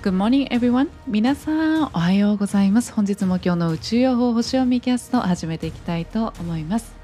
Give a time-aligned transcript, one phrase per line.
[0.00, 0.90] Good morning everyone.
[1.08, 2.92] 皆さんおはようございます。
[2.92, 6.94] 本日も今日の宇宙予報星読みキャスト始めていきたいと思います。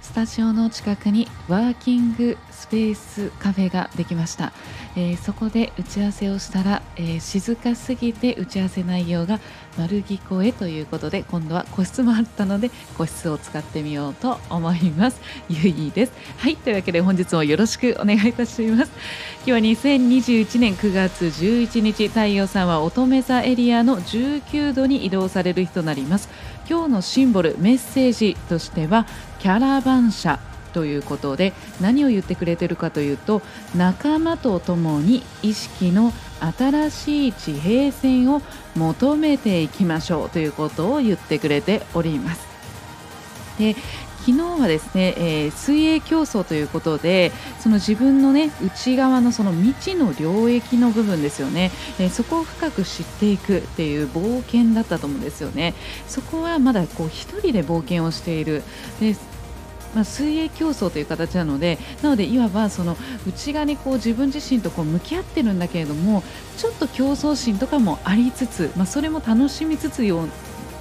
[0.00, 4.52] スタジオの近くにワーキングスペースカフェができました、
[4.96, 9.40] えー、そこで打ち合わせをしたら、えー、静かすぎて打ち合わせ内容が
[9.76, 15.20] 丸聞こえということで今度は個室もあったので個室を使ってみようと思います。
[15.48, 16.12] ゆいです。
[16.38, 18.92] はいというわけで本日もよろしくお願いいたします。
[19.46, 26.28] 今日は2021年9月11日太陽さんは乙女座エリアの19度に移動される日となります。
[26.68, 29.06] 今日のシンボルメッセージとしては
[29.40, 30.38] キャラバン車
[30.74, 33.40] ということで何を言ってくれてるかというと
[33.74, 38.42] 仲間と共に意識の新しい地平線を
[38.76, 42.46] 求めていきましょうということを言ってくれております。
[43.58, 43.76] で
[44.26, 47.30] 昨日はですね、えー、水泳競争ということで
[47.60, 55.74] その自分のね内側のその未知の領域の部分ですよね、えー、そこを深く知っていくっていう冒険だったと思うんですよね。
[56.08, 58.62] そこはまだこう一人で冒険をしている。
[58.98, 59.14] で
[59.94, 66.22] まあ、水泳競争という形なのでなのでいわばその内側にこう自分自身とこう向き合ってるんだけれども
[66.56, 70.28] ちょっと競争心とかもありつつ、まあ、それも楽しみつつよ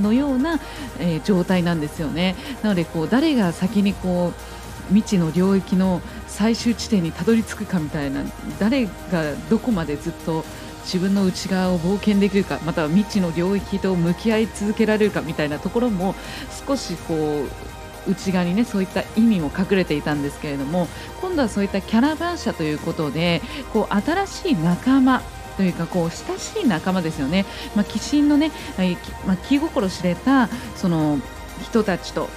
[0.00, 0.58] のような、
[0.98, 2.34] えー、状態なんですよね。
[2.62, 8.22] なのでこう誰が先にこう未知の領域の最終地点にたどり着くかみたいな
[8.58, 10.44] 誰がどこまでずっと
[10.84, 16.14] 自分の内側を冒険できるかまたは未知の領域と向き合い続けられるかみたいなところも
[16.66, 17.48] 少しこう
[18.06, 20.88] 内側にねそういった意味も隠れていたんですけれども
[21.20, 25.22] 今度はそういったキャラバン車ということでこう新しい仲間
[25.56, 27.44] というかこう親しい仲間ですよね、
[27.74, 28.50] まあ、鬼神のね、
[29.26, 31.18] まあ、気心知れたその
[31.62, 32.28] 人たちと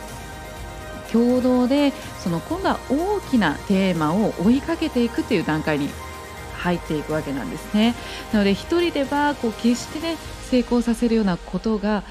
[1.11, 5.89] 共同でその今度は大きなテーマを追いかけていくという段階に
[6.57, 7.95] 入っていくわけなんですね。
[8.33, 10.17] なので1人ではこう決してね
[10.49, 12.03] 成功させるようなことが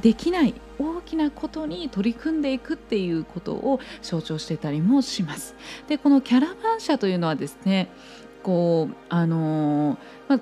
[0.00, 5.54] できない大きなことに取り組んでいくっていうことを象徴してたりもします。
[5.88, 7.88] でこのキャラバン車というのはですね
[8.42, 9.98] こうあのー、
[10.28, 10.40] まあ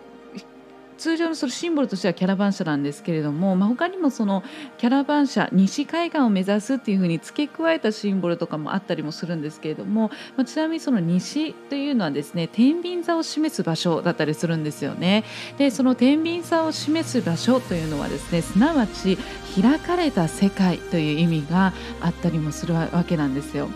[1.04, 4.42] 通常のそのシンボルとしてはキャラバン車なんですけれども、まあ、他にもその
[4.78, 15.24] キャラバン車西海岸を目指すっていうふうに付け加えたシンボルとかもあったりもするんですけれども、まあ、ちなみにその西というのはですね天秤座を示す場所だったりするんですよね。
[15.58, 19.18] でその天秤座を示す場所というのはですねすなわち
[19.60, 23.68] 開かれた世界という意味があったりもするわけなんですよ。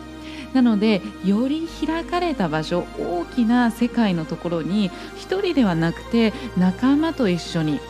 [0.53, 7.81] なのでより開かれた場所大きな世界のところに1人ではなくて仲間と一緒に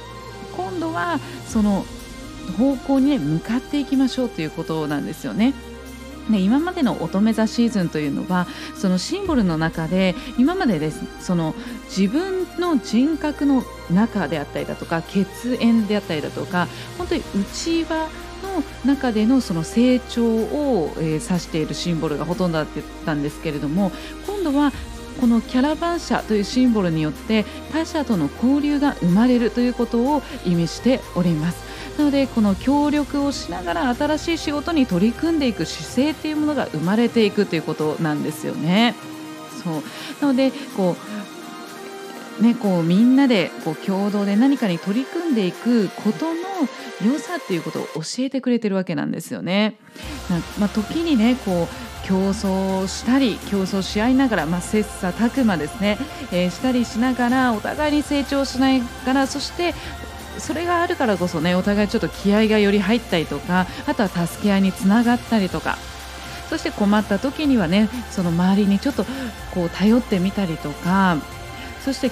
[0.56, 1.84] 今度はその
[2.56, 5.54] 方向に、ね、向かっていきましょうということなんですよね。
[6.30, 8.46] で今までの乙女座シーズンというのは
[8.76, 11.54] そのシンボルの中で今までですその
[11.84, 18.08] 自分の人格の中であったりだとか血縁であったりだとか本当に内輪
[18.42, 22.66] の中でのその成長を、えー、指しているシンボルがほとんどだっ
[23.04, 23.92] たんですけれども
[24.26, 24.72] 今度は
[25.20, 31.68] このキャラバン車というシンボルによって他者との交流が生まれるということを意味しております。
[31.98, 38.94] なのでこの協力をしながら新しい仕事に取り組んでいく姿勢というものが生まれていくということなんですよね。
[39.64, 39.82] そう
[40.20, 41.18] なのでこう
[42.40, 46.40] ね、こうみんなでこう共同で何かに取り組んでいくことの
[47.04, 49.76] 良さっていうことを教えてくれてるわけなんですよね。
[50.58, 55.98] まあ、時にねこう競争したり競争し合いながら、まあ、切磋琢磨ですね、
[56.32, 59.74] えー、したりしながらお互いに成長しながらそして
[60.38, 65.78] それがあるからこそねお互いちょっと気合がより入ったりとかあとは助け合いにつながったりとか。
[66.48, 69.04] そして困った時にはねその周りにちょっと
[69.54, 71.18] こう頼ってみたりとか。
[71.84, 72.10] そして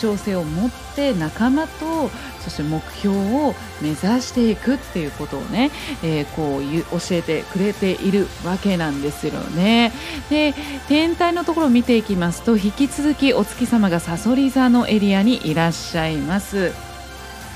[0.00, 5.70] 調性を持って仲間とそして目標を目指していくっていうことをね、
[6.02, 9.92] えー、こう教えてくれているわけなんですよね。
[10.30, 10.54] で
[10.88, 16.72] 天体のところを見ていきますと引き続きお月様がさそり座のエリアにいらっしゃいます。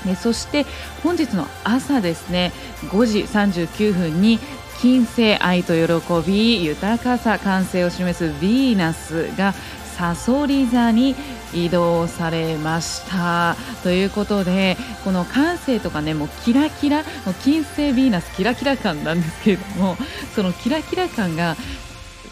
[0.05, 0.65] でそして
[1.03, 2.51] 本日の朝ですね
[2.91, 4.39] 5時39分に
[4.79, 9.53] 金星愛と喜び豊かさ完成を示すヴィーナスが
[9.97, 11.15] サソリ座に
[11.53, 13.55] 移動されました。
[13.83, 19.95] ということでこの感性とかねもうキラキラもう金星ヴィーナスキラキラ感なんですけれども
[20.35, 21.55] そのキラキラ感が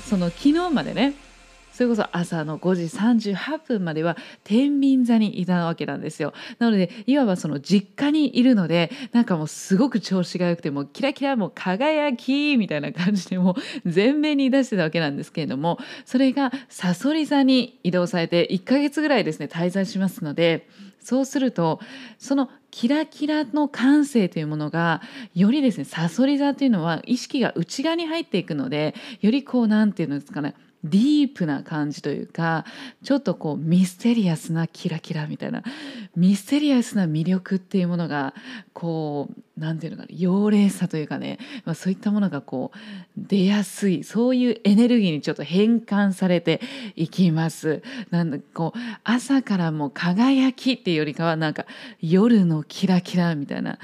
[0.09, 1.13] その昨日までね
[1.73, 2.83] それこそ朝の5時
[3.33, 6.33] 38分までは天秤座にいたわけなんですよ。
[6.59, 13.55] なのでいわばその実家にいるのでなんかもうすごく調子が良くてもキラキラもう輝きみたいな感じでもう
[13.89, 20.67] 前面に出してたわけなんですけれどもそれがさそり座に移動されて1ヶ月ぐらいですね滞在しますので
[20.99, 21.79] そうすると
[22.19, 25.01] そのキラキラの感性というものが
[25.33, 32.65] よりですねさそり座っていうのは意識が内側に入っていくのでよりこう何て言うんですかねディープな感じというか
[33.03, 35.63] ちょっとこうミステリアスなキラキラみたいな
[36.15, 38.33] ミステリアスな魅力っていうものが
[38.73, 42.77] こう何て言うのかな妖霊さというかね、まあ、そういったものがこう
[43.15, 46.59] 出やすいそういうエネルギーにちょっと変換されて
[46.95, 47.83] いきます。
[48.09, 51.65] なんだこう朝からもう輝きっていうよりかはなんか
[52.01, 53.77] 夜のキラキラみたいな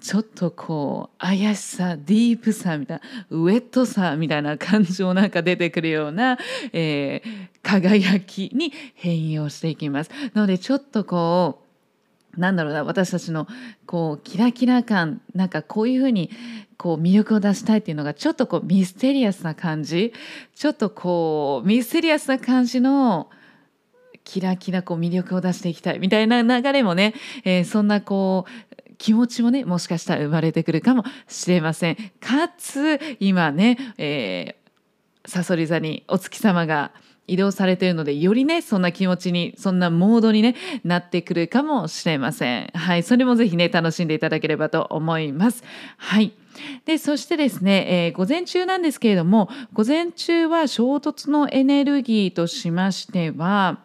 [0.00, 6.38] ちょっとこう怪しさディープさみたいなウェットさみたいな感情なんか出てくるような、
[6.72, 10.10] えー、輝きに変容していきます。
[10.34, 11.65] なのでちょっとこう
[12.36, 13.46] なんだろうな私たちの
[13.86, 16.30] こうキラキラ感なんかこういうふうに
[16.76, 20.12] こう魅力を出したいっていうのがちょっとこうミステリアスな感じ
[20.54, 23.30] ちょっとこうミステリアスな感じの
[24.24, 31.96] キラキラこう魅力を出していきたいみたいな流れもね、えー、そんなこう気持ちもねもしかしたら生まれてくるかもしれません。
[32.20, 36.92] かつ今ね、えー、さそり座にお月様が
[37.26, 42.70] 移動されているのでよりねそんな気持ちにそんなモードに、ね、なってくるかもしれません。
[42.74, 45.64] はいそれもぜひね楽しんでいただければと思います。
[45.96, 46.32] はい
[46.84, 53.80] でそしてですね、えー、午前中なんですけれども午前中は衝突のエネルギーとしましては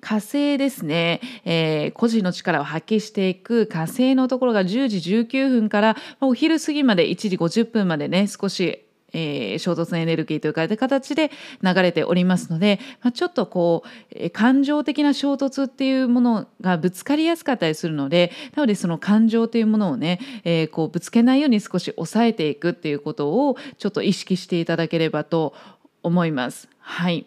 [0.00, 11.30] 火星ですね、えー、個人の力を発揮していく火星のところが10時19分からお昼過ぎまで1時50分までね少しえー、衝突エネルギーというか形で
[11.62, 25.54] 流れておりますので、まあ、ちょっとこう、えー、感情的な衝突っていうものがぶつかりやすかったりするのでなのでその感情というものをね、えー、こうぶつけないように少し抑えていくっていうことをちょっと意識していただければと
[26.02, 26.68] 思います。
[26.78, 27.26] はい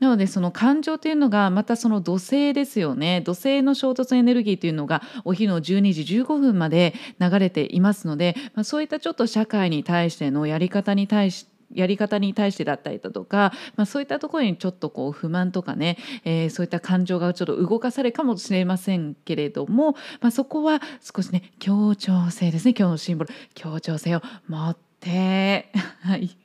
[0.00, 3.20] なのでその感情というのがまたその土星ですよね。
[3.20, 22.74] 土星の衝突エネルギーというのがお昼の12時15分まで流れていますので、まあ、そういったちょっと社会に対してのやり方に対してやり方に対してだったりだとか、まあ、そういったところにちょっとこう不満とかね、えー、そういった感情がちょっと動かされるかもしれませんけれども、まあ、そこは少しね協調性ですね。
[22.76, 25.70] 今日のシンボル協調性を持って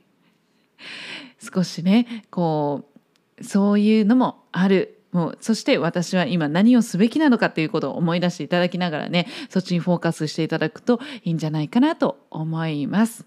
[1.42, 2.95] 少しねこう
[3.42, 13.26] そういうのもあるもうそして私は今何をすべきなのかということを思い出していただきながらねそっちにフォーカスしていただくといいんじゃないかなと思います。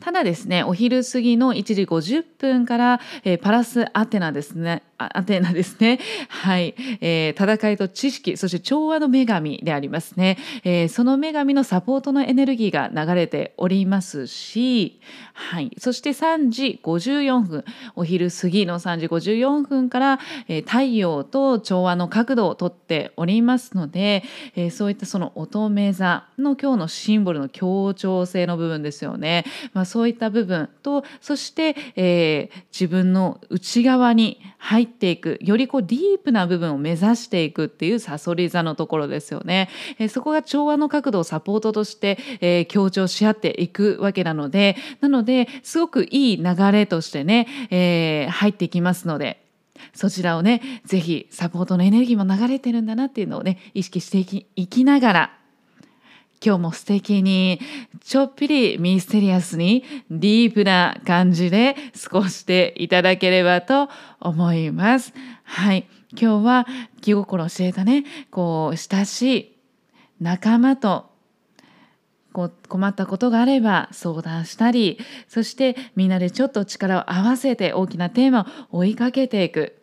[0.00, 6.00] ただですねお昼過ぎの1時50分から、えー、パラスアテナですねアテナですね。
[6.28, 10.38] はい、えー、戦いと知識、そして調和の女神でありますね。
[10.64, 15.00] えー、その女神のサポートのエネルギーが流れておりますし、
[15.32, 17.64] はい、そして3時54分、
[17.94, 20.18] お昼過ぎの3時54分から、
[20.48, 24.24] えー、太陽と調和の角度をとっておりますので、
[24.56, 29.44] えー、そういったその乙女座の今日のシンボルの協調性の部分ですよね。
[29.74, 39.68] まあ、そういった部分と、そして、えー、自分の内側に入っっていくよりこうディープな部分を目指していくっていうさそり座のところですよね。
[39.98, 49.44] えー、そこが調和の角度をサポートとして、えー、強調し合っていくわけなのでなのですごくいい流れとしてね、えー、入ってきますので。
[49.94, 54.18] そちらをね、ぜひサポートのエネルギーも流れてるんだなっていうのをね、意識して
[54.56, 55.37] いきながら、
[56.44, 57.60] 今日も素敵に
[58.04, 63.88] ちょっぴりミステリアスにディープな感じで過ごしていただければと
[64.20, 65.12] 思います。
[65.44, 65.86] はい。
[66.12, 66.66] 今日は
[67.00, 69.58] 気心を教えたね、こう親しい
[70.20, 71.10] 仲間と
[72.68, 79.77] 困ったことがあれば相談したりそしてみんなでちょっと力を合わせて大きなテーマを追いかけていく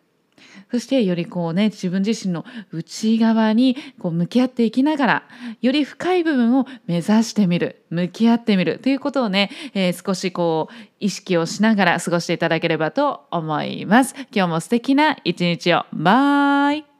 [0.70, 5.22] そしてよりこうね自分自身の内側にこう向き合っていきながら
[5.60, 14.14] より深い部分を目指してみる向き合ってみるということをね、えー、少しこう意識をしながら過ごしていただければと思います。
[14.32, 16.95] 今日も素敵な一日をバイ